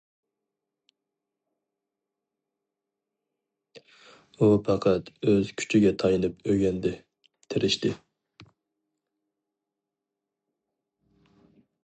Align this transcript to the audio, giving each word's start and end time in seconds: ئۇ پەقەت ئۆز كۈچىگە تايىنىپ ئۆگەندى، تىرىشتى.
ئۇ 4.39 4.47
پەقەت 4.69 5.11
ئۆز 5.27 5.53
كۈچىگە 5.61 5.93
تايىنىپ 6.05 6.41
ئۆگەندى، 6.55 6.93
تىرىشتى. 7.55 7.93